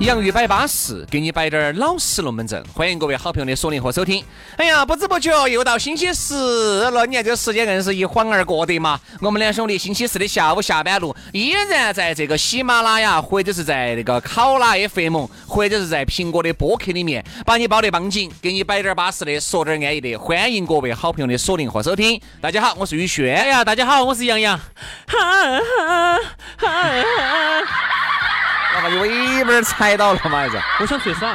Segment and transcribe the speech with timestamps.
[0.00, 2.62] 洋芋摆巴适，给你摆点儿老实龙门阵。
[2.74, 4.22] 欢迎各位好朋友的锁定和收听。
[4.58, 9.00] 哎呀，不知不觉又到星期四了，你看这个时间硬是一晃而过的嘛。
[9.22, 20.14] 我们两兄弟星期四的下午下班路，依然在这个喜马拉雅，或者是在那个考拉 FM，或者是在苹果的播客里面，把你包得绑紧，给你摆点儿巴适的，说点儿安逸的。
[20.16, 22.20] 欢迎各位好朋友的锁定和收听。
[22.42, 23.34] 大家好，我是宇轩。
[23.34, 24.58] 哎呀，大家好，我是杨洋。
[24.58, 24.62] 哈
[25.08, 26.18] 哈哈
[26.58, 28.15] 哈哈
[28.76, 30.38] 我把你尾巴儿踩到了嘛？
[30.38, 30.56] 还是？
[30.80, 31.34] 我想出去耍。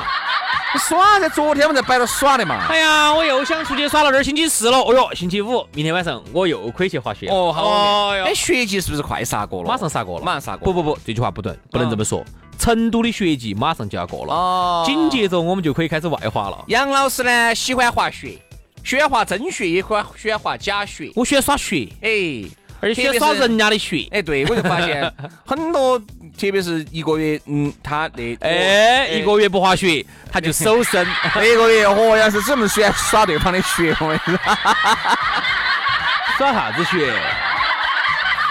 [0.77, 1.27] 耍噻？
[1.29, 2.67] 昨天我们在摆着耍的嘛。
[2.69, 4.11] 哎呀，我又想出去耍了。
[4.11, 4.77] 这星期四了。
[4.77, 7.27] 哦哟，星期五，明天晚上我又可以去滑雪。
[7.29, 8.09] 哦，好。
[8.09, 9.67] 哎，雪季是不是快杀过了？
[9.67, 10.25] 马上杀过了。
[10.25, 10.71] 马上杀过。
[10.71, 12.23] 不不不，这句话不对，不能这么说。
[12.59, 14.33] 成都的雪季马上就要过了。
[14.33, 14.83] 哦。
[14.85, 16.63] 紧接着我们就可以开始外滑了。
[16.67, 18.37] 杨老师呢，喜欢滑雪，
[18.83, 21.11] 喜欢滑真雪，也欢喜欢滑假雪。
[21.15, 21.89] 我喜欢耍雪。
[22.01, 22.47] 哎。
[22.83, 24.07] 而且喜欢耍人家的雪。
[24.09, 25.13] 哎，对，我就发现
[25.45, 26.01] 很多。
[26.41, 31.05] 特别是一个月，嗯，他那哎，一个月不滑雪，他就 手生。
[31.35, 34.39] 一个月，哦，要是这么喜欢耍对方的雪，我跟你说，
[36.39, 37.13] 耍啥子雪？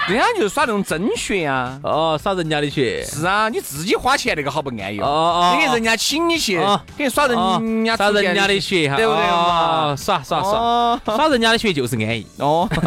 [0.08, 1.78] 人家就是耍那种真雪啊。
[1.83, 3.05] 哦，耍人家的雪。
[3.05, 5.06] 是啊，你自己花钱那个好不安逸哦。
[5.06, 6.61] 哦人家请你去，
[6.96, 9.22] 给耍人家耍人家的雪哈，对不对？
[9.24, 12.27] 哦，耍耍耍，耍人家的雪就是安逸。
[12.38, 12.68] 哦。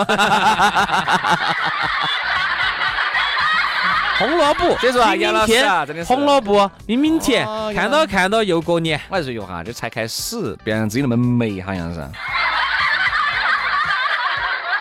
[4.23, 7.45] 红萝卜，所以说啊，杨老师啊，真的红萝卜，明明甜，
[7.75, 8.97] 看到看到又过年。
[9.09, 11.99] 我还是说哈，这才开始，别让自己那么美，好像是。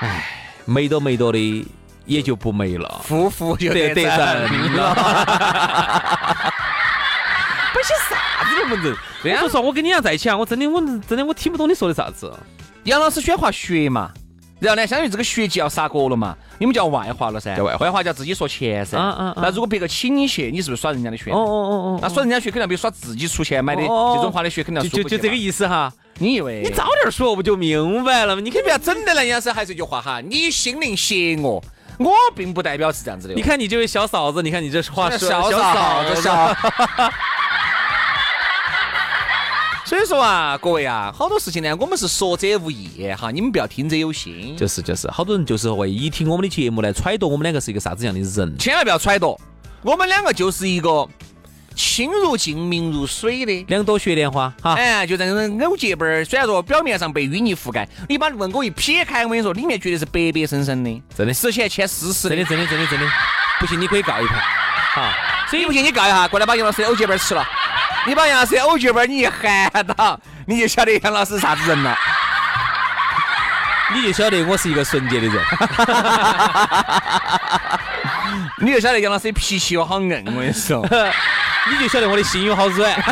[0.01, 0.29] 哎，
[0.65, 1.67] 美多美多的，
[2.07, 4.95] 也就不美了，夫妇就得得人了。
[7.75, 8.97] 不些啥子龙门阵？
[9.25, 12.33] 我说说，我跟你俩在一起啊，我真的，我真的，我听不懂你说的啥子。
[12.85, 14.13] 杨老师喜欢滑雪嘛？
[14.63, 18.97] 然后呢，相当于这个学季要杀锅了嘛，你们叫外化了噻，叫外外滑叫自己说钱噻。
[18.97, 19.35] 嗯嗯。
[19.37, 21.33] 那如果别个请你去，你是不是耍人家的血？
[21.33, 21.99] 哦哦哦哦。
[22.01, 25.93] 那耍人家血肯定要比耍自己出钱买的这种花的血肯定要舒服就就这个意思哈。
[26.19, 26.63] 你以为？
[26.63, 28.41] 你早点说不就明白了吗？
[28.41, 31.61] 你可以不要整的那样噻，还是一句话哈，你心灵邪恶，
[31.99, 33.35] 我并不代表是这样子的。
[33.35, 36.57] 你看你这位小嫂子，你看你这话说小嫂子小。
[39.93, 44.57] 所以说啊，各位啊，好多事情呢，我们是说者无意哈，你们不要听者有心。
[44.57, 49.39] 就是就是，好多人就是会一听我们的节目来揣度我们两个是一个啥子样的人，千万不要揣度。
[49.83, 51.07] 我们两个就是一个
[51.77, 54.73] 清如镜、明如水的两朵雪莲花哈。
[54.77, 63.07] 哎，就这种藕结瓣儿，虽然说表面上被淤泥覆盖，你把问我一撇开，我跟你说，里面绝对是白白生生的，真的，十钱钱丝丝的，真的真的真的真的。
[63.61, 64.41] 不信你可以告一盘，
[64.95, 65.13] 哈，
[65.51, 67.47] 所以不信你告一下，过来把杨老师的藕结瓣吃了。
[68.05, 71.97] 你把杨老师偶剧本你一喊到，你就晓得杨老师啥子人了，
[73.95, 75.41] 你就晓得我是一个纯洁的人，
[78.59, 80.85] 你就晓得杨老师脾气有好硬，我跟你说，
[81.71, 82.93] 你就晓得我的心有好软。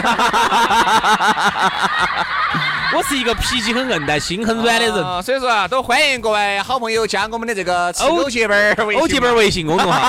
[2.97, 10.01] 我是一个脾气很硬但心很软的人，所以说啊，都欢迎各位好朋友加我们的这个欧结瓣儿欧结瓣 儿微信公众号。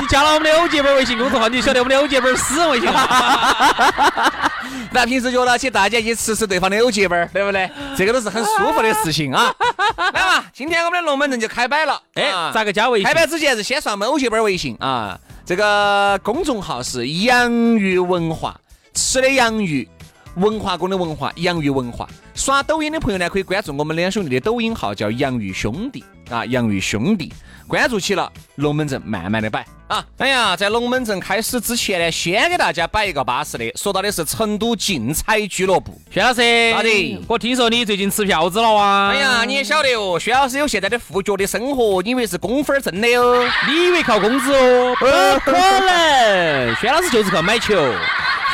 [0.00, 3.08] 你加了我们的欧结瓣儿微信公众号，你就晓得我们的欧结瓣儿私人微信号。
[4.92, 7.70] 那平时约到起大家一起吃吃对方的欧结瓣儿，对不对？
[7.96, 9.52] 这个都是很舒服的事情啊。
[9.96, 12.00] 来嘛，今天我们的龙门阵就开摆了。
[12.14, 13.06] 哎，咋个加微信？
[13.06, 15.18] 开摆之前是先上我们藕结瓣儿微信啊。
[15.46, 18.56] 这个公众号是洋芋文化，
[18.94, 19.88] 吃的洋芋。
[20.36, 22.08] 文化宫的文化，洋芋文化。
[22.34, 27.32] 刷抖音的朋友呢，可以关注我们两兄弟的抖音号，叫洋芋兄弟啊，洋芋兄弟。
[27.66, 30.04] 关注起了，龙门阵慢慢的摆啊。
[30.18, 35.98] 哎呀，在龙门阵开始之前呢，先给大家摆一个巴适的，说到的是成都竞彩俱乐部。
[36.10, 37.24] 薛老师，咋的。
[37.26, 39.10] 我听说你最近吃票子了啊？
[39.12, 43.48] 哎呀，你也晓得哦，薛老师有现在的富脚的生活，你以为是工分挣的哦？
[43.66, 44.94] 你以为靠工资哦？
[44.98, 45.06] 不
[45.50, 47.74] 可能，薛老师就是靠买球。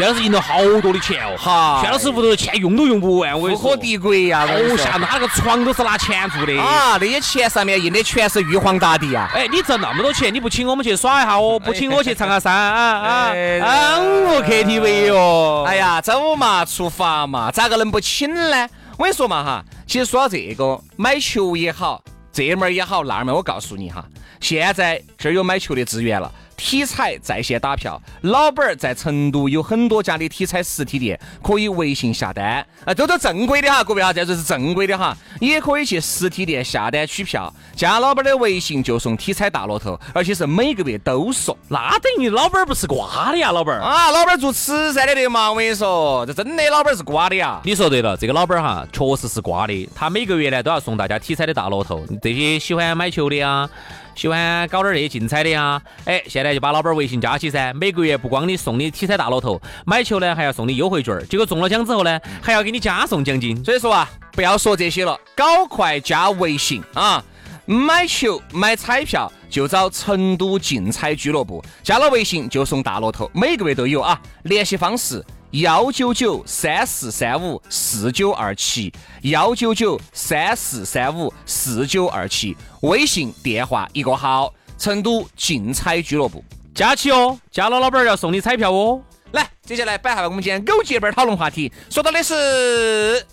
[0.01, 4.47] 薛老师赢了好多的钱哦，哈薛老师屋头钱用都用不完，我富可敌国呀！
[4.47, 6.59] 好吓人，他那个床都是拿钱做的。
[6.59, 9.31] 啊，那些钱上面印的全是玉皇大帝啊！
[9.35, 13.99] 哎，你挣那么多钱，你不请我们去耍一下哦，不请我去唱下山啊啊哎啊！
[13.99, 15.65] 我 KTV 哟。
[15.67, 18.67] 哎呀，走嘛，出发嘛，咋个能不请呢？
[18.97, 24.03] 我跟你说嘛哈，其实说到这个，买球也好，这门儿也好，那门儿我告诉你哈，
[24.41, 26.33] 现在这儿有买球的资源了。
[26.61, 41.57] 体彩在线打票，老板儿在成都有很多家的体彩实体店，可以微信下单，啊，都都正规的哈，各位哈，这就是正规的哈，也可以去实体店下单取票，加老板儿的微信就送体彩大乐透，而且是每个月都送。
[41.69, 43.81] 那等于老板儿不是瓜的呀，老板儿。
[43.81, 47.59] 啊，老板儿做慈善的的嘛，我跟你说，这真的老板儿是瓜的呀。
[47.65, 49.89] 你说对了，这个老板儿哈，确实是瓜的。
[49.95, 53.67] 他每个月呢都要送大家体彩的大乐透，这些喜欢买球的呀，
[54.15, 57.73] 喜欢搞点儿这些竞彩的呀，哎，现在就把老板儿微信加起噻。
[57.73, 63.65] 每个月不光你送你体彩大乐透，买球呢还要送你优惠券，结果中了奖之后呢，还要给你加送奖金。
[63.65, 67.25] 所以说啊，不要说这些了，搞快加微信啊！
[67.67, 74.21] 买球买彩票就找成都竞彩俱乐部，加了微信就送大乐透，每个月都有啊。
[74.43, 78.93] 联系方式：幺九九三四三五四九二七，
[79.23, 86.45] 幺九九三四三五四九二七，微信电话一个号，成都竞彩俱乐部。
[86.73, 89.03] 加起哦，加了老板儿要送你彩票哦。
[89.33, 93.27] 来，接下来摆下我们今天狗结伴儿讨论话题，说到的是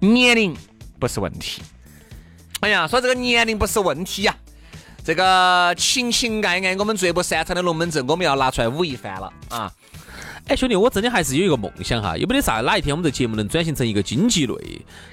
[0.00, 0.56] 年龄
[0.98, 1.62] 不是问题。
[2.58, 4.34] 哎呀，说这个年龄不是问题呀、
[5.04, 9.72] 这个情情爱爱我们最不擅长的龙门阵，我们要拿出来舞一番了啊！
[10.48, 14.54] 哎，兄弟，我真的还是有一个梦想哈，有没得啥哪一天我们这节目能转型成一个经济类、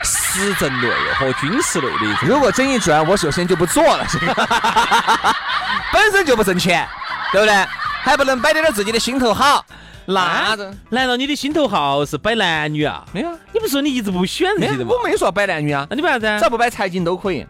[0.03, 2.27] 时政类和军事类的？
[2.27, 4.05] 如果真一转，我首先就不做了，
[5.91, 6.87] 本身就不挣钱，
[7.31, 7.65] 对不对？
[8.03, 9.65] 还不能摆点点自己的心头好，
[10.05, 10.55] 那
[10.89, 13.03] 难道你的心头好是摆男女啊？
[13.11, 13.35] 没有啊？
[13.53, 14.91] 你不是说你一直不选这些的吗？
[14.91, 16.43] 我没说摆男女啊，那你摆啥子啊只？
[16.43, 17.43] 要不摆财经都可以，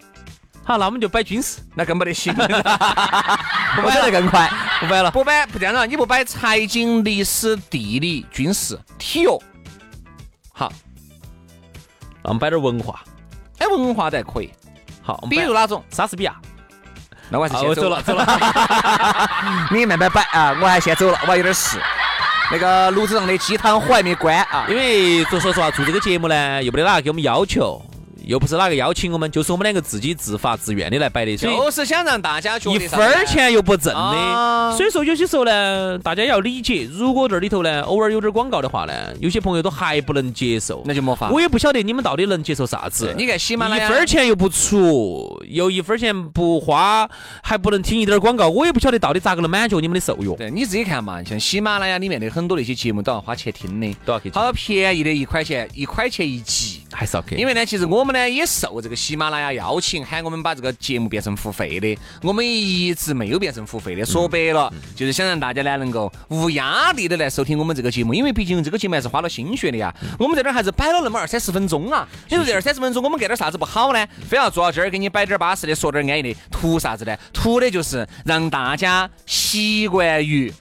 [0.65, 4.49] 好，那我们就摆军事，那更没得行， 不摆得更快。
[4.79, 5.11] 不摆了。
[5.11, 9.27] 不摆不这样了，你不摆财经、历史、地理、军事、体育，
[10.53, 10.71] 好，
[12.21, 13.01] 那我们摆点文化。
[13.59, 14.51] 哎，文化的还可以，
[15.01, 15.83] 好，比如哪种？
[15.89, 16.35] 莎士比亚。
[17.29, 18.25] 那我还是啊，先走我走了，走了。
[19.71, 21.81] 你慢慢摆啊，我还先走了，我还有点事。
[22.51, 27.81] 那个炉子上的鸡汤火还没关啊，因为说说实话，做这个节目呢，又没得哪个给我们要求，
[28.25, 34.77] 又不是哪个邀请我们，就是我们两个自己自发自愿的来摆的，所以就是想让大家觉一得一分儿钱又不挣啊的。
[34.77, 40.81] 所以说有些时候呢，大家要理解，如果这里头呢偶尔有点广告的话呢，有些朋友都还不能接受。
[40.85, 41.29] 那就没法。
[41.29, 43.13] 我也不晓得你们到底能接受啥子。
[43.17, 47.09] 你看喜马拉雅一分儿钱又不出，又一分钱不花，
[47.41, 50.35] 还不能听一点儿广告，我也不晓得到底咋个能满足你们的受用。
[50.37, 56.82] 对，你自己看嘛，像喜马拉雅里面的很多那些节目都要花钱听的，都要去好便宜的一块钱，一块钱一集。
[56.93, 64.05] 还是要给，因为呢，其实我们呢也受这个喜马拉雅邀请，喊我们把这个节目变成付费的，我们一直没有变成付费的。
[64.05, 69.93] 说白了，就是想让大家呢能够无压力的来收听我们这个节目，因为毕竟这个节目还是花了心血的呀。
[70.19, 74.07] 我们在这儿还是摆了那么二三十分钟啊，你说这二三十分钟我们干点啥子不好呢？
[74.29, 77.17] 非要坐到这儿给你摆点巴适的，说点安逸的，图啥子呢？
[77.33, 80.53] 图的就是让大家习惯于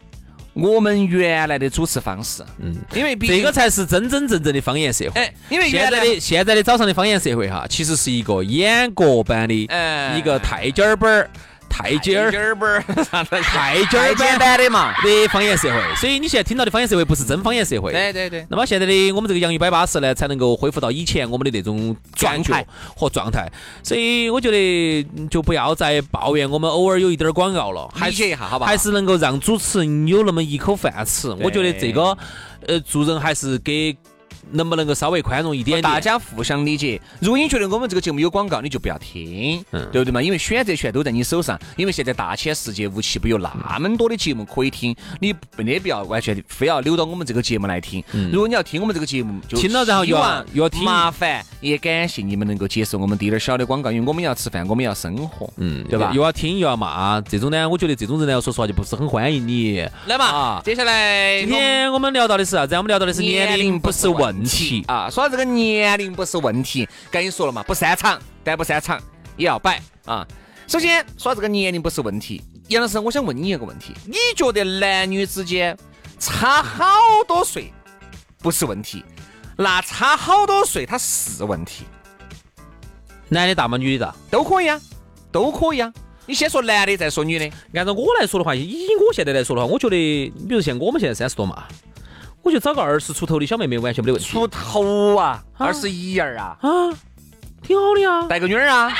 [0.52, 2.42] 我们原来的主持方式。
[2.58, 5.20] 嗯，因为这个才是真真正正的方言社会。
[5.20, 11.30] 哎，因为现原来在的现在的早上的方言社会哈，其实是一个演歌版的哎一个太监儿本儿、
[11.72, 14.92] 太监儿、儿本 儿，啥子太简版单的嘛。
[15.02, 15.94] 的方言社会。
[15.96, 17.90] 所以你现在听到的方言社会不是真方言社会。
[17.90, 23.50] 对对对，那么现在的我们这个洋芋摆巴士呢，才能够恢复到以前我们的那种状态和状态。
[23.82, 31.28] 所以我觉得嗯就不要再抱怨我们偶尔有一点儿广告了，还理解一下好吧还是能够让主持人有那么一口饭吃。
[31.40, 32.16] 我觉得这个
[32.66, 33.96] 呃，做人还是给
[34.52, 35.82] 能不能够稍微宽容一点点。
[35.82, 37.00] 大家互相理解。
[37.20, 40.22] 如果你觉得我们这个节目有广告，你就不要听，嗯对不对嘛？
[40.22, 41.58] 因为选择权都在你手上。
[41.76, 48.02] 因为现在大千世界无奇不有那么多的节目可以听，你没得必要完全非要留到我们这个节目来听。
[48.32, 56.22] 如果你要听我们这个节目，就嗯听了然后又要又要听麻烦也感谢你们能够接受我们滴点儿小的广告，因为我们要吃饭，我们要生活，嗯，对吧又？
[56.22, 59.84] 要听又要骂，这种呢，我觉得这种人呢，说实话就不是很欢迎你。
[60.06, 62.74] 来嘛啊，接下来今天我们聊到的是啥子？
[62.76, 64.84] 我们聊到的是年龄不是问题。
[64.88, 65.08] 啊。
[65.10, 69.00] 说到这个年龄不是问题，跟你说了嘛，不擅长，但不擅长
[69.36, 70.26] 也要摆啊。
[70.66, 75.76] 首先说到这个年龄不是问题，杨老师，我想问你一个问题：你觉得男女之间
[76.18, 76.86] 差好
[77.26, 77.72] 多岁
[78.38, 79.04] 不是问题，
[79.56, 81.84] 那差好多岁它是问题？
[83.28, 83.76] 男的大吗？
[83.76, 84.14] 女的大？
[84.30, 84.80] 都可以啊，
[85.30, 85.92] 都可以啊。
[86.24, 87.50] 你先说男的，再说女的。
[87.74, 89.96] 按照我来说的话，以我现在来说的话，我觉得，
[90.48, 91.64] 比如像我们现在三十多嘛，
[92.42, 94.28] 我就找个二十出头的小妹妹完全没得问题。
[94.28, 96.68] 出头啊，二十一二啊，啊，
[97.62, 98.26] 挺好的呀。
[98.28, 98.92] 带个女儿啊，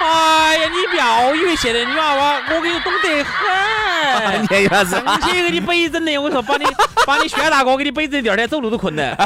[0.00, 4.42] 哎呀，你不要以为现在女娃娃，我给你懂得很。
[4.50, 4.96] 你啥子？
[4.96, 6.64] 上去给你北整的，我说，把你
[7.06, 9.16] 把你轩大哥给你背着，第二天走路都困难。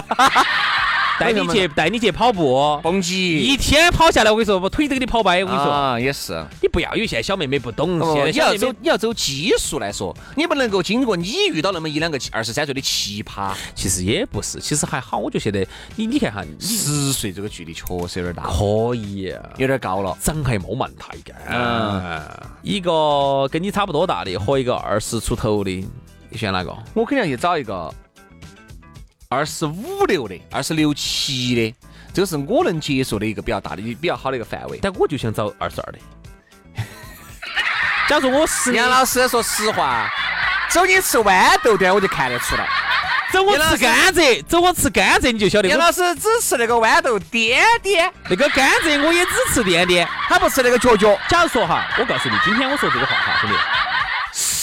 [1.21, 5.45] 带你去带你去跑步，蹦极，一天跑下来，我跟你说，我腿都给你跑掰。
[5.45, 6.45] 我跟你说，啊，也是。
[6.61, 15.19] 你不要以为现在小妹妹不懂，哦现在你要走你要走基数来说，你不能够经过你遇到那么一两个二十三岁的奇葩，其实也不是，其实还好。
[15.19, 15.67] 我就觉得
[15.97, 20.17] 你你看哈，十岁这个距离确实有点大，可以，有点高了。
[20.21, 21.37] 长还没蛮大一点。
[21.49, 22.23] 嗯，
[22.63, 25.71] 一个跟你差不多大的和一个二十出头的，
[26.29, 26.77] 你选哪个？
[26.95, 27.93] 我肯定要去找一个
[29.35, 31.75] 二十五六的、二十六七的，
[32.13, 34.79] 这个是我能接受的一个比较大的、比较好的一个范围。
[34.81, 35.99] 但我就想找二十二的。
[38.09, 40.09] 假如我十年杨老师说实话，
[40.71, 42.69] 走你吃豌豆点我就看得出来。
[43.33, 50.09] 走我吃甘蔗，走我吃甘蔗，你就晓得杨老师只吃那个豌豆点点，那个甘蔗我也只吃点点。
[50.29, 51.19] 他不吃那个角角。
[51.29, 53.57] 假如说哈，我告诉你，今天我说这个话哈，兄弟，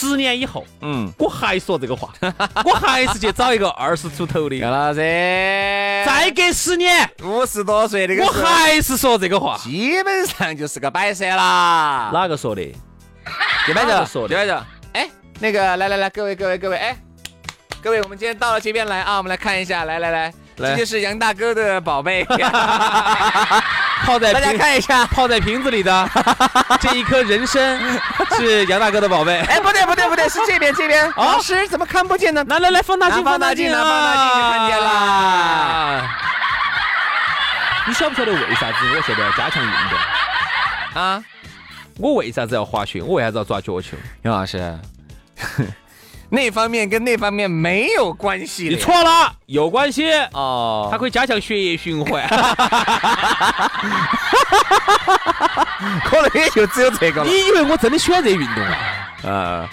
[0.01, 2.11] 十年以后，嗯，我还说这个话，
[2.65, 4.55] 我还是去找一个二十出头的。
[4.57, 4.99] 杨老师，
[6.05, 9.55] 再隔十年，五十多岁那个我还是说这个话。
[9.59, 12.09] 基本上就是个摆设啦。
[12.11, 12.63] 哪个说的？
[13.67, 14.65] 就摆着，说的就摆着。
[14.93, 15.07] 哎，
[15.39, 16.97] 那个，来来来，各位各位各位，哎，
[17.83, 22.25] 各位，我们今天到了这边来啊，我们来看一下，来来来，来这就是杨大哥的宝贝，
[24.11, 25.05] 泡在大家看一下。
[25.11, 26.09] 泡在瓶子里的
[26.81, 27.79] 这一颗人参
[28.37, 29.39] 是杨大哥的宝贝。
[29.41, 31.07] 哎，不对不对不对，是这边这边。
[31.11, 32.43] 哦老师怎么看不见呢？
[32.49, 36.17] 来来来，放大镜，放大镜啊放大镜就看见了啊
[37.87, 41.01] 你晓不晓得为啥子我现在要加强运动？
[41.01, 41.23] 啊，
[41.97, 43.01] 我为啥子要滑雪？
[43.01, 43.97] 我为啥子要抓脚球？
[44.23, 44.77] 杨老师，
[46.31, 48.69] 那方面跟那方面没有关系。
[48.69, 50.09] 你错了，有关系。
[50.31, 52.25] 哦，它可以加强血液循环。
[56.05, 57.29] 可能也就只有这个了。
[57.29, 58.77] 你以为我真的喜欢这运动啊？
[59.23, 59.67] 呃，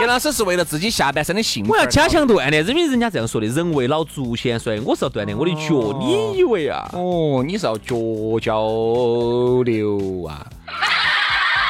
[0.00, 2.06] 杨老师是为了自己下半身的幸福，我要加。
[2.06, 5.98] 强锻炼，因为人家这样说的，人为老足先衰，我是要锻炼我的脚。
[5.98, 6.86] 你以为啊？
[6.92, 7.96] 哦，你是要脚
[8.42, 10.46] 交流啊？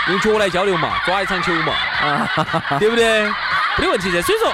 [0.09, 1.73] 用脚来交流嘛，抓一场球嘛，
[2.81, 3.31] 对不对？
[3.79, 4.23] 没得问题噻。
[4.23, 4.53] 所以说，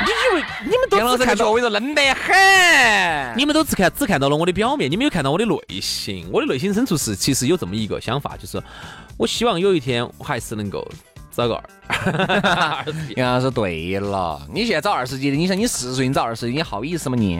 [0.00, 3.36] 你以为你们都只看到脚，我跟你说嫩得很。
[3.36, 6.28] 你们都只看只看到了我的表面，你没有看到我的内心。
[6.32, 8.62] 我的内心深处是其实有这么一个想法，就是
[9.16, 10.86] 我希望有一天我还是能够
[11.34, 11.62] 找个二。
[13.16, 17.36] 杨老师对了，你现在找二十几的，你想你四十岁你找二十几，你好意思吗你？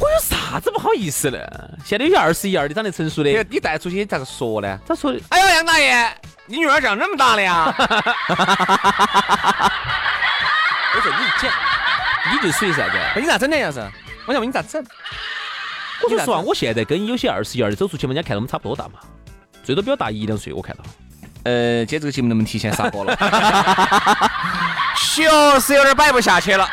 [0.00, 1.78] 我有啥子不好意思的？
[1.84, 4.78] 现在有些二十一二的长得成熟的你，带出去咋个说呢？
[4.86, 6.08] 咋说的哎呦，杨大爷，
[6.46, 7.74] 你女儿长这么大了呀？
[10.98, 11.52] 我说你讲，
[12.32, 13.20] 你就属于啥子？
[13.20, 13.78] 你咋整的要是？
[14.26, 14.84] 我想问你咋整？
[16.02, 18.98] 我说实话，我现在跟有些二十一二的走出去嘛，人家看到我们差不多大嘛，
[19.62, 20.82] 最多比我大一两岁，我看到。
[21.44, 23.16] 呃，今天这个节目能不能提前杀播了？
[25.14, 26.68] 确实有点摆不下去了，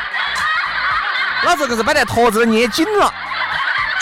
[1.44, 3.14] 老子可是摆在坨子都捏紧了，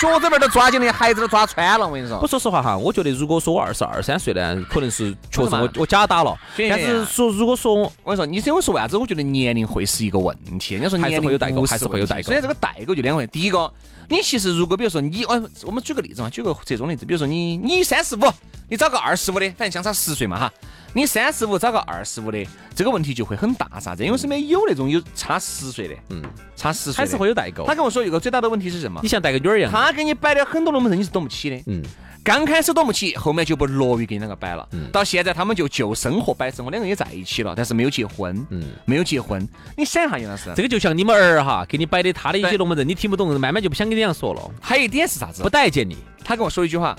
[0.01, 1.87] 脚趾边都抓紧了，孩子都抓穿了。
[1.87, 8.97] 我跟你说我，说实话哈，我觉得如果说我二十二三岁呢，可能是确实我我假打了，但是说如果说我我跟你说，你因为说为啥子？
[8.97, 10.75] 我觉得年龄会是一个问题。
[10.75, 13.27] 人家说年龄还是会有代沟还是会有代沟问题所以这个代沟就两回。
[13.29, 13.73] 第一个，
[14.09, 18.21] 你其实如果比如说你，我，我们举个例子嘛，举个折中例子，比如说你你三十五，
[18.69, 20.53] 你找个二十五的，反正相差十岁嘛哈。
[20.95, 24.05] 你三十五找个二十五的，这个问题就会很大，啥子？
[24.05, 26.23] 因为身边有那种有差十岁的，嗯，
[26.55, 27.75] 差十岁还是会有代沟他。
[27.75, 29.09] 跟我说一个最大的问题是什么你？
[29.09, 31.61] 像带个女儿一样，他给你摆的很多龙门阵你是懂不起的。
[31.67, 31.83] 嗯，
[32.23, 34.69] 刚开始懂不起，后面就不乐于跟你两个摆了。
[34.71, 38.47] 嗯到现在他们就就生活摆生活，两个人也在一起了，但是没有结婚。
[38.51, 39.47] 嗯没有结婚。
[39.77, 45.51] 你想一下，杨老师，这个就像你们儿哈，给你摆的他的一些龙门阵，你听不懂，慢慢就不想跟你这样说了，还有一点是啥子不？
[45.51, 45.97] 待见你。
[46.25, 46.97] 他跟我说一句话：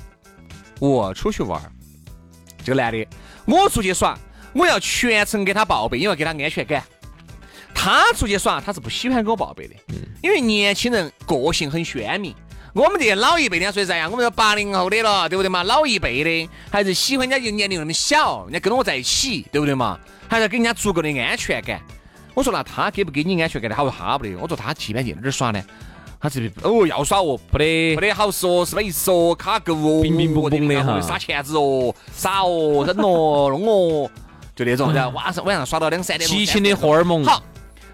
[0.79, 1.71] 我出去玩儿，
[2.65, 3.07] 这个男的，
[3.45, 4.17] 我出去耍，
[4.53, 6.83] 我要全程给他报备，因为给他安全感。
[7.73, 9.75] 他出去耍，他是不喜欢给我报备的，
[10.23, 12.33] 因为年轻人个性很鲜明。
[12.73, 14.09] 我们这些老一辈的，说啥呀？
[14.09, 15.63] 我们这八零后的了，对不对嘛？
[15.63, 19.97] 老一辈的还是喜欢人家就年龄那么小，人家跟着我在一起，对不对嘛？
[20.27, 21.79] 还是要给人家足够的安全感。
[22.33, 23.75] 我说那他给不给你安全感呢？
[23.77, 24.35] 他说他不得。
[24.35, 25.63] 我说他基本去哪儿耍呢？
[26.25, 28.81] 他这边哦要耍哦，不得不得好说，是吧？
[28.81, 34.09] 一说卡够哦，冰冰蹦蹦的哈撒钱子哦，撒哦，扔哦，弄哦，
[34.55, 36.27] 就那种，然后晚上晚上耍到两三点。
[36.27, 37.23] 激情的荷尔蒙。
[37.23, 37.43] 好，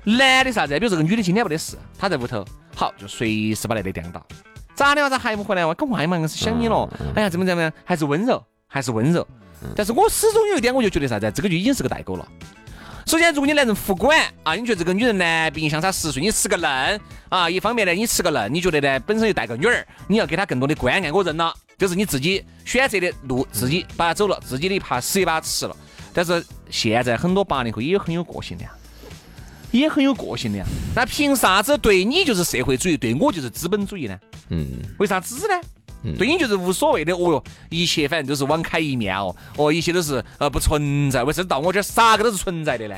[0.05, 0.79] 男的啥子？
[0.79, 4.25] 比如这个女的今天没得事，她在屋头，好就随时把那里颠倒。
[4.75, 5.09] 咋的嘛？
[5.09, 5.73] 咋还不回来哇？
[5.73, 6.17] 赶快嘛！
[6.17, 6.89] 硬是想你了。
[7.13, 7.69] 哎呀，怎么怎么样？
[7.83, 9.27] 还是温柔，还是温柔。
[9.75, 11.29] 但是我始终有一点，我就觉得啥子？
[11.35, 12.25] 这个就已经是个代沟了。
[13.11, 25.75] 首先，如果你男人服管啊，你觉得这个女人呢，毕竟相差十岁，你吃个嫩啊，一方面呢，你吃个嫩，你觉得呢，本身又带个女儿，你要给她更多的关爱，我认了，这是你自己选择的路，自己把它走了，自己的一把屎一把吃了。
[26.13, 28.71] 但是现在很多八零后也很有个性的呀，
[29.71, 30.65] 也很有个性的呀。
[30.95, 34.17] 那凭啥子对你就是社会主义，对我就是资本主义呢？
[34.51, 34.65] 嗯，
[34.99, 35.61] 为啥子呢？
[36.17, 42.95] 对你就是无所谓的，哦哟，一切反正都是网开一面哦，哦，一切都是呃不存在，为啥到我这儿啥个都是存在的呢？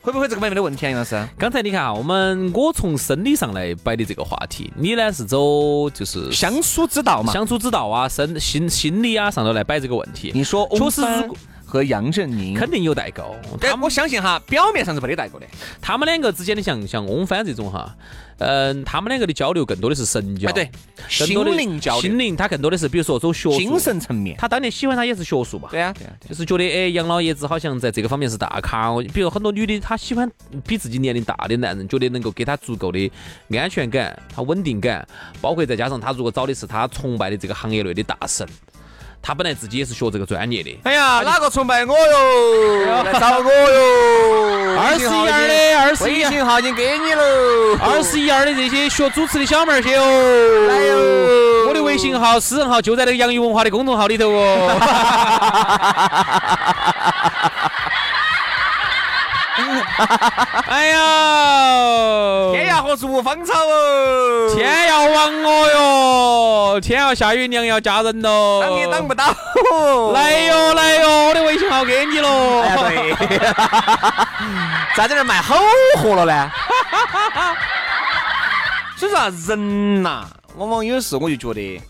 [0.00, 1.28] 会不会这个方面的问题啊，杨老师？
[1.36, 10.30] 刚才你看啊，我们我从生理上来摆的这个话题，你呢是走就是相处之道嘛，相处之道啊，生心心理啊上头来摆这个问题。
[10.32, 12.54] 你说确实如果和杨振宁。
[12.54, 15.46] 肯定有代沟，但我相信哈，表面上是没得代沟的。
[15.82, 17.94] 他们两个之间的像像翁帆这种哈，
[18.38, 20.70] 嗯，他们两个的交流更多的是神交，哎对，
[21.18, 22.02] 更多的心灵交流。
[22.02, 23.58] 心灵他更多的是比如说走学术。
[23.58, 24.36] 精神层面。
[24.38, 28.94] 他当年喜欢他也是学术嘛，对啊，对啊，对啊就是觉得哎，杨老爷子好像在这个方面是大咖。
[29.12, 30.30] 比如很多女的，她喜欢
[30.66, 33.10] 比自己年龄大的男人，觉得能够给她足够的
[33.50, 35.06] 安全感、她稳定感，
[35.40, 38.46] 包括再加上她如果找的是她崇拜的这个行业内的大神，
[39.22, 40.78] 她本来自己也是学这个专业的。
[40.84, 42.86] 哎呀，哪个崇拜我哟？
[43.04, 44.76] 来找我哟！
[44.78, 47.22] 二十一二的，二十微一信号已经给你喽。
[47.80, 50.04] 二十一二的这些学主持的小妹儿些哦，
[50.68, 51.68] 来哟！
[51.68, 54.76] 我的微信号、私人号就在那个洋芋文化的公众号里头哦。
[60.68, 60.98] 哎呀，
[62.52, 64.54] 天涯何处无芳草哦？
[64.54, 65.68] 天要亡我
[66.74, 66.80] 哟！
[66.80, 68.60] 天要下雨，娘要嫁人喽！
[68.62, 69.24] 挡也挡不到。
[70.12, 72.60] 来哟来哟，我的微信号给你喽！
[72.62, 73.38] 哎呀，对，
[74.96, 75.56] 咋在这儿卖好
[76.02, 76.50] 货了呢？
[78.96, 80.24] 所以说啊，人呐，
[80.56, 81.80] 往往有时我就觉得，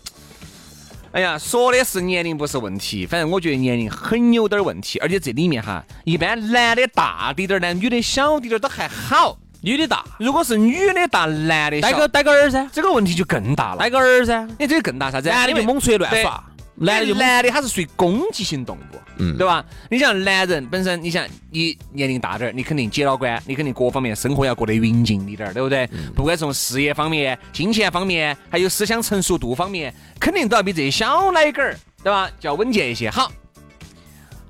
[1.11, 9.37] 哎呀，说的是年龄不是问题，反正我觉得年龄很有点问题，而且这里面哈，一般男的大滴点儿呢，女的小滴点儿都还好。
[9.61, 13.79] 女的大，如果是女的大，男的小，带个带个儿噻，这个问题就更大了。
[13.79, 15.29] 带个儿噻，你这个更大啥子？
[15.29, 16.43] 男的就猛出去乱对耍，
[16.79, 19.65] 男的就男的他是属于攻击性动物，嗯对吧？
[19.89, 25.89] 你像男人本身，你想你年龄大点儿，你肯定姐老倌，你肯定各方面生活要过得匀尽一点儿，对不对？
[25.91, 32.29] 嗯不管从事业方面、金钱方面，还有思想成熟度方面，肯定都要比这些小奶狗儿，对吧？
[32.39, 33.09] 就要稳健一些。
[33.09, 33.31] 好，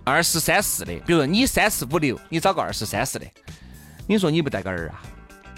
[0.04, 3.26] 二十三四的，比如说你三十五六，你找个二十三四的，
[4.06, 5.02] 你说你不带个儿啊？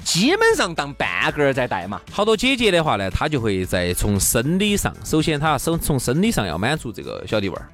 [0.04, 2.02] 基本上当半个儿在带嘛。
[2.12, 7.70] 好多姐姐的话呢，她就会在从生理上，首先她要从从生理上要满足这个小弟娃儿。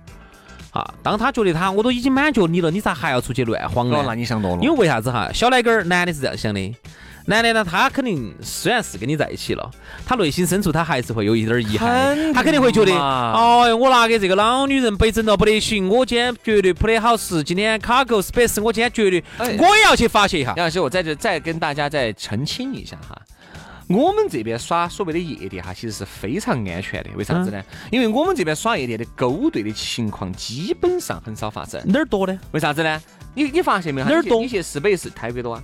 [0.75, 4.03] 啊，当他觉得他我都已经满足你了，你咋还要出去乱晃呢哦，？
[4.05, 4.61] 那你想多了。
[4.61, 5.31] 因为为啥子哈？
[5.33, 6.75] 小奶狗儿男的是这样想的，
[7.27, 9.71] 男的呢，他肯定虽然是跟你在一起了，
[10.05, 20.53] 他内心深处他还是会有一点儿遗憾他肯定会觉得，哎哦哟，我拿给这个老女人被整到不得行，我今天绝对不得好事，今天卡够 space，我今天绝对哎我也要去发泄一下。
[20.57, 23.17] 杨老师，我在这再跟大家再澄清一下哈，
[23.87, 27.09] 我们这边耍所谓的夜店哈，其实是非常安全的。
[27.15, 27.63] 为啥子呢？
[27.91, 31.81] 因为我们这边耍夜店的勾兑的情况基本上很少发生。
[31.85, 32.39] 哪儿多呢？
[32.51, 33.01] 为啥子呢？
[33.35, 34.07] 你你发现没有？
[34.07, 35.63] 哪儿多你去四百是泰国多啊，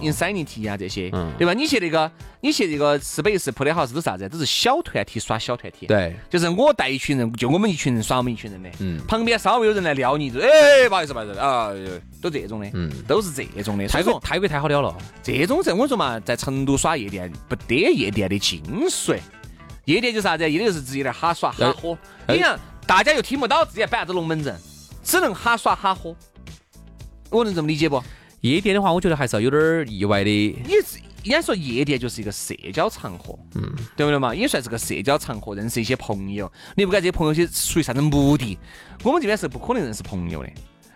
[0.00, 1.52] Insanity 啊这些嗯，对吧？
[1.54, 2.10] 你去那个，
[2.40, 4.28] 你去那个市北市铺的好是都是啥子？
[4.28, 5.86] 都是小团体耍小团体。。
[5.86, 11.70] 对，就是我带一群人，就我们一群人耍我们一群人的，嗯旁边稍微有人来撩你，就哎，不好意思，不好意思啊，
[12.20, 13.86] 都这种的，嗯都是这种的。
[13.88, 19.18] 泰国泰国太好了了，这种人，我说嘛，在成都耍夜店不得夜店的精髓。
[19.84, 20.42] 夜店就是啥子？
[20.50, 21.96] 夜店就是直接在哈耍哈喝。
[22.26, 24.54] 哎你看，大家又听不到直接摆啥子龙门阵，
[25.02, 26.14] 只能哈耍哈喝。
[27.30, 28.02] 我能这么理解不？
[28.40, 30.30] 夜店的话，我觉得还是要有点儿意外的。
[30.30, 33.62] 你是应该说夜店就是一个社交场合，嗯，
[33.96, 34.32] 对不对嘛？
[34.34, 36.50] 也算是个社交场合，认识一些朋友。
[36.76, 38.56] 你不管这些朋友些出于啥子目的，
[39.02, 40.50] 我们这边是不可能认识朋友的。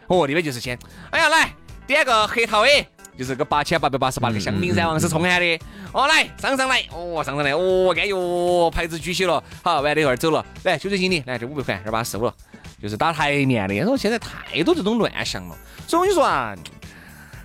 [0.07, 0.79] 哦，那边就是先，
[1.11, 1.53] 哎呀，来
[1.87, 2.87] 点个黑桃 A，
[3.19, 5.59] 就是个八千八百八十八个香槟噻，王是冲喊的。
[5.93, 12.35] 哦，来上上来，哦上上来，哦，哎呦，牌子举起了，好，完了一会儿走了，来酒水经理，来这五百块，二八四五了，
[12.81, 13.75] 就是打台面的。
[13.81, 16.55] 我说现在太多这种乱象了，所以我跟你说啊。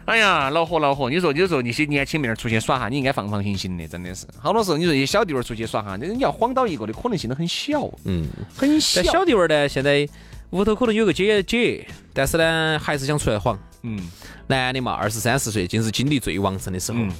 [0.07, 1.09] 哎呀，恼火恼火！
[1.09, 4.25] 你说有时候那些年轻妹儿出去耍哈，你应该放放心心的，真的是。
[4.39, 9.11] 好多时候你说一些小弟娃儿出去耍哈，你要晃到一个的可能性都很小，嗯，很小但。
[9.11, 10.07] 小弟娃儿呢，现在
[10.51, 13.59] 屋头可能有个姐姐，但是呢，还是想出来晃。
[13.81, 13.99] 嗯，
[14.47, 16.97] 男的嘛，二十三四岁，正是精力最旺盛的时候。
[16.99, 17.11] 嗯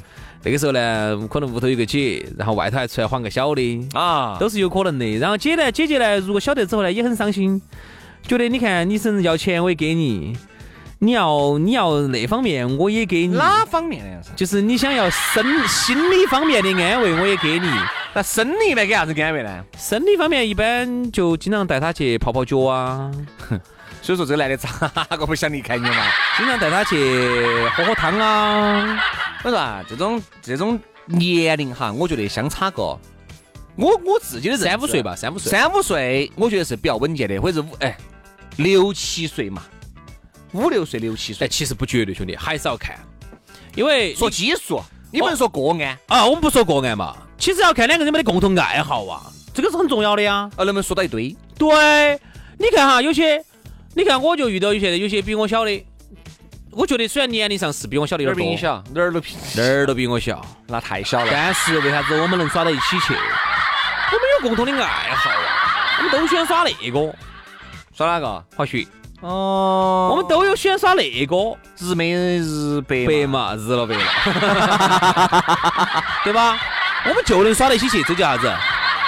[0.43, 5.17] 那个时候呢，可能屋头有个姐，然后外头还出来晃个小的，啊，都是有可能的。
[5.17, 7.59] 然后姐呢，姐姐呢，如果晓得之后呢，也很伤心，
[8.21, 10.37] 觉得你看你甚至要钱我也给你，
[10.99, 14.29] 你要你要那方面我也给你，哪方面的？
[14.35, 17.69] 就是你想要生心理方面的安慰我也给你。
[18.13, 18.83] 那生理呢？
[18.83, 19.63] 给啥子安慰呢？
[19.77, 23.11] 生理方面一般就经常带他去泡泡脚啊，
[24.01, 26.03] 所以说这个男的咋个不想离开你嘛？
[26.35, 26.97] 经常带他去
[27.75, 28.99] 喝喝汤啊。
[29.43, 32.81] 我说啊，这种这种年龄哈，我觉得相差个，
[33.75, 35.51] 我我自己的三五岁吧，三五岁。
[35.51, 37.95] 三五岁，我觉得是比较稳健的，或者是五哎
[38.55, 39.61] 六七岁嘛，
[40.53, 42.97] 五六岁六七岁但，其实不绝对，兄弟，还是要看，
[43.75, 44.81] 因为说基数，
[45.11, 45.97] 你不能说个案。
[46.07, 49.21] 啊，我们不说个案嘛，其实要看两个人没得共同爱好啊，
[49.53, 50.49] 这个是很重要的呀。
[50.55, 51.35] 啊，能不能说到一堆？
[51.57, 52.19] 对，
[52.57, 53.43] 你看哈，有些，
[53.93, 55.85] 你看我就遇到有些有些比我小的，
[56.71, 61.29] 我觉得虽然年龄上是比我小的有点多，哪儿比你小，哪儿都比，哪儿都比我小，那太小了。
[61.31, 63.13] 但是为啥子我们能耍到一起去？
[63.13, 67.15] 我们有共同的爱好啊，我们都喜欢耍那个
[67.93, 68.45] 耍哪个？
[68.55, 68.85] 滑雪，
[69.21, 71.35] 哦我们都有喜欢耍那个
[71.79, 74.03] 日美日白白嘛，日了白了，
[76.23, 76.57] 对吧？
[77.07, 78.53] 我们就能耍得起去，这叫啥子？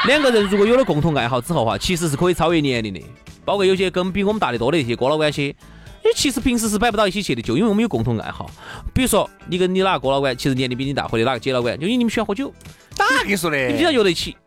[0.08, 3.02] 两个人如果有了共同爱好之后哈，其实是可以超越年龄的，
[3.46, 5.56] 包括有些跟比我们大的多的一些哥老倌些。
[6.02, 8.50] 因为其实平时是摆不到一起去的，就因为我们有共同爱好。
[8.94, 12.54] 比如说，你跟你哪个哥老倌，其实年龄比你大，或者哪个姐老倌，就因为你们喜欢喝酒，
[12.96, 13.58] 咋跟你说的？
[13.58, 14.38] 你们经常约得起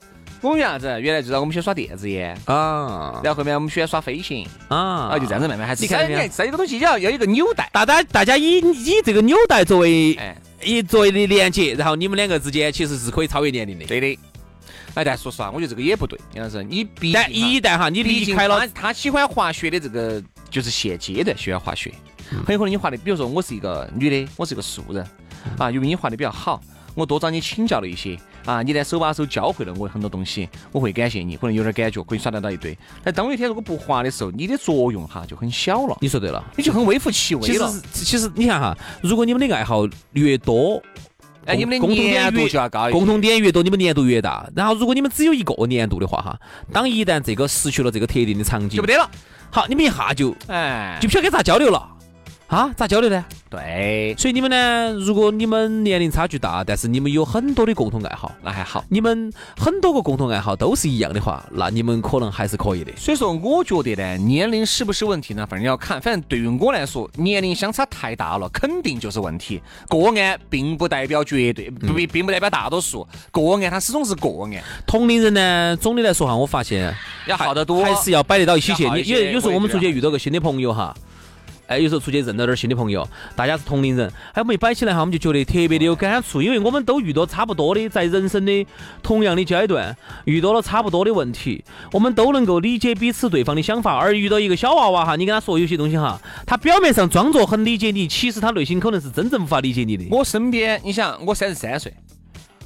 [0.42, 1.00] 我们原啥子？
[1.00, 3.20] 原来就是我们喜欢耍电子烟，啊。
[3.22, 5.08] 然后后面我们喜欢耍飞行，啊。
[5.12, 13.86] 啊，就这样子慢慢还是你看你看这个东西要要一个纽带，大家大家以以这个纽带作为哎，以作为的连接，然后你们两个之间其实是可以超越年龄的。
[13.86, 14.18] 对的。
[14.94, 21.94] 哎，但说实话，我觉得这个也不对，杨老师，你毕但一旦哈你离开了他，他喜欢滑雪的这个就是现阶段喜欢滑雪，
[22.32, 22.42] 嗯。
[22.44, 25.06] 很有可能你滑的，比如说我是一个女的，我是一个素人
[25.56, 26.60] 啊，因为你滑的比较好，
[26.94, 32.76] 我多找你请教了一些啊，你在手把手教会了我很多东西，我会感谢你，可能有点感觉，可以耍得到一堆。
[33.02, 36.44] 但当有一天如果不滑的时候，你的作用哈就很小了，你说对了。
[36.56, 37.46] 你就很微乎其微了。
[37.46, 40.82] 其实其实你看哈，如果你们的爱好越多，
[41.44, 44.48] 哎，你们的共同点粘度越就要高共同点越多，你们粘度越大。
[44.54, 46.38] 然后如果你们只有一个粘度的话哈，
[46.72, 49.10] 当一旦这个失去了这个特定的场景就不，得了。
[49.50, 51.88] 好，你们一下就哎，就不晓得该咋交流了。
[52.52, 53.24] 啊，咋交流呢？
[53.48, 58.84] 对，所以你们呢，如果你们年龄差距大，但是你们有很多的共同爱好，那还好。
[58.90, 62.92] 你们很多个共同爱好都是一样的话，那你们可能还是可以的。
[62.94, 65.46] 所以说，我觉得呢，年龄是不是问题呢？
[65.46, 65.98] 反正要看。
[65.98, 69.58] 反正对于我来说，年龄相差太大了，肯定就是问题。
[69.88, 73.08] 个案并不代表绝对，不并并不代表大多数。
[73.30, 76.94] 个案它始终是个案，同龄人呢，总的来说哈，我发现
[77.26, 77.82] 要好得多。
[77.82, 78.82] 还是要摆得到一起去。
[78.82, 80.94] 你要好一些因为有时候我们出去遇到个新的朋友哈，
[81.72, 88.66] 哎，有时候出去认到点儿新的朋友，大家是同龄人，哎，我们一摆起来哈，我们就觉得特别的有感触，因为我们都遇到差不多的，在人生的
[89.02, 93.96] 同样的阶段，遇到了差不多的问题，我们都能够理解彼此对方的想法。
[93.96, 100.04] 而遇到一个小娃娃哈，你跟他说有些东西哈，他表面上装作很理解你，其实他内心可能是真正无法理解你的。
[100.10, 101.94] 我身边，你想，我三十三岁，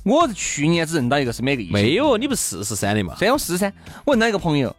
[0.05, 3.15] 我去年只认到一个是每个异性没有，你不四十三的嘛？
[3.19, 3.73] 这样是噻。
[4.05, 4.75] 我认到一个朋友，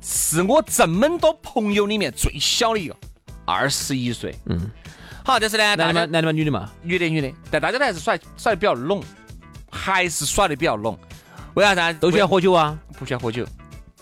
[0.00, 2.96] 是我这么多朋友里面最小的一个，
[3.48, 4.38] 二十一岁。
[4.46, 4.70] 嗯，
[5.24, 6.06] 好，但是呢，男的嘛？
[6.06, 6.32] 男的吗？
[6.32, 6.70] 女的嘛？
[6.82, 9.02] 女的女的，但大家都还是耍耍的比较拢，
[9.70, 10.98] 还是耍的比较拢。
[11.54, 11.98] 为啥子？
[11.98, 12.76] 都喜欢喝酒啊？
[12.98, 13.46] 不喜欢喝酒？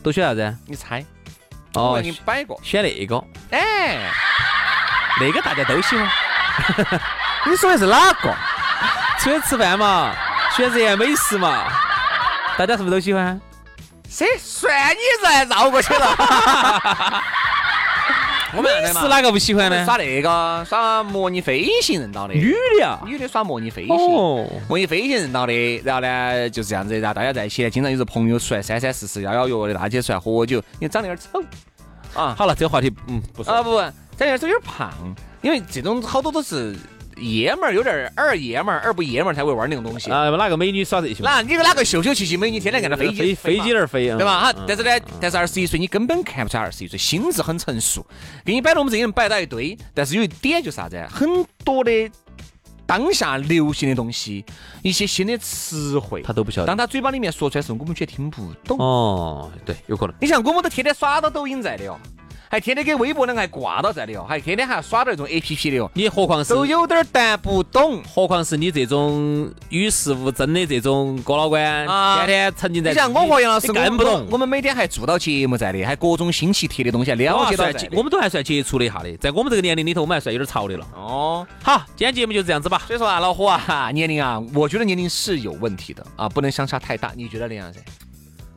[0.03, 0.57] 都喜欢啥子？
[0.67, 1.05] 你猜？
[1.75, 2.59] 哦我给你摆过。
[2.63, 4.11] 选那个，哎，
[5.21, 6.09] 那个大家都喜欢。
[7.47, 8.35] 你说的是哪个？
[9.21, 10.15] 出去吃饭嘛，
[10.57, 11.69] 选择美食嘛，
[12.59, 13.41] 大家是不是都喜欢？
[14.09, 16.17] 谁算你这还绕过去了。
[18.55, 19.85] 我们是哪个不喜欢呢？
[19.85, 23.01] 耍那个耍模拟飞行认到的，女的啊。
[23.05, 23.97] 女的耍模拟飞行。
[23.97, 31.43] 哦，模拟飞行认到的，然后呢就是这样子，然后大家在一起呢，经常有时候朋友出来三三四四、邀邀约约的，大家出来喝酒，你长得有点丑
[32.21, 33.53] 啊好了，这个话题嗯不说。
[33.53, 33.79] 啊不，
[34.17, 34.93] 长得有点胖，
[35.43, 36.75] 因为这种好多都是
[37.17, 40.11] 爷们儿，有点儿儿爷们儿，儿不爷们儿才会玩那种东西。
[40.11, 41.23] 啊，哪个美女耍这些？
[41.23, 44.41] 那你个哪个秀秀气气美女，天天看到飞机飞飞机那儿飞啊，对吧？
[44.41, 48.07] 哈嗯，但是呢，但是二十一岁你根本看不出来二十一岁，心智很成熟。
[48.45, 51.03] 给你摆到我们这些人摆到一堆，但是有一点就是啥子？
[51.11, 51.29] 很
[51.65, 52.11] 多的
[52.87, 54.45] 当下流行的东西，
[54.83, 56.77] 一些新的词汇，他都不晓得当。
[56.77, 58.79] 他嘴巴里面说出来的时候，我们却听不懂。
[58.79, 60.15] 哦，对，有可能。
[60.21, 61.99] 你像我们都天天耍到抖音在的哦，
[62.49, 68.03] 还天天给微博两个还挂到在里哦，还天天还要耍到那种 A P P 的哦，你何况是都有点儿谈不懂。
[68.05, 74.27] 何况是你这种与世无争的这种哥老倌，啊天天沉浸在你像我和杨老师，你更不懂。
[74.31, 80.87] 我们每天还做到节目在的，还各种新奇特的东西还了解到我们都还算接触了一下的，在我们这个年龄里头，我们还算有点潮的了。
[80.95, 81.47] 哦。
[81.63, 82.83] 好，今天节目就这样子吧。
[82.87, 87.13] 所以说啊，老虎啊，年龄啊，我觉得年龄是有问题的啊，不能相差太大。
[87.17, 87.81] 你觉得那样噻？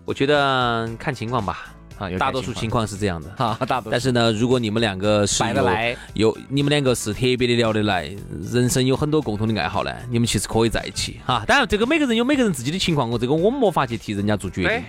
[0.05, 1.73] 我觉得看情况吧。
[1.99, 3.29] 啊，有大多数情况是这样的。
[3.37, 8.09] 哈，大多但是呢，如果你们两个是有摆得来有你们两个是特别的聊得来，
[8.51, 11.43] 人生有很多共同的爱好呢，你们其实可以在一起哈。
[11.45, 14.83] 当然，这个每个人有每个人自己的情况，我这个我们没法去替人家做决定对。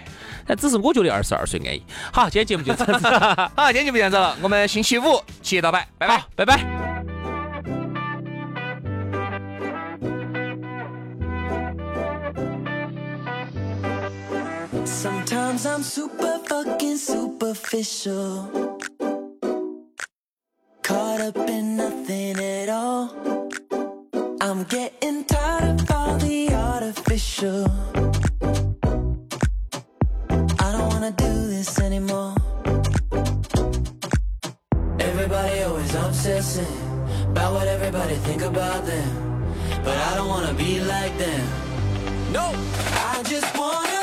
[0.46, 1.82] 但只是我觉得二十二岁安逸。
[2.12, 3.06] 好，今天节目就这样子，
[3.56, 6.89] 好，今天就不这样子了，我们星期五七点到摆，拜拜好。，拜拜。
[15.60, 18.78] Sometimes I'm super fucking superficial.
[20.82, 23.10] Caught up in nothing at all.
[24.40, 27.66] I'm getting tired of all the artificial.
[30.64, 32.34] I don't wanna do this anymore.
[34.98, 36.74] Everybody always obsessing
[37.32, 39.10] about what everybody think about them.
[39.84, 41.46] But I don't wanna be like them.
[42.32, 42.46] No,
[43.12, 43.99] I just wanna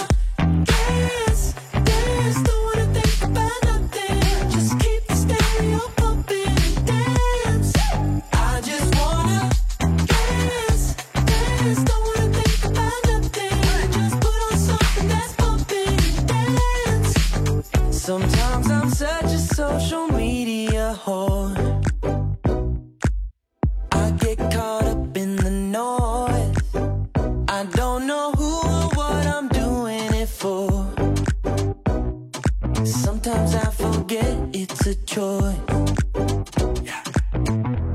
[34.88, 35.60] a choice.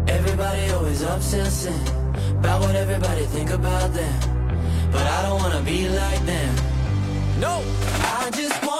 [0.09, 1.83] Everybody always obsessing
[2.39, 4.21] about what everybody think about them.
[4.93, 6.55] But I don't wanna be like them.
[7.41, 7.63] No,
[8.21, 8.72] I just want